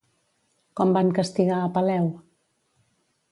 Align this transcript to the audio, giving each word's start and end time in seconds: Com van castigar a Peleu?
Com 0.79 0.93
van 0.95 1.11
castigar 1.19 1.59
a 1.65 1.69
Peleu? 1.77 2.09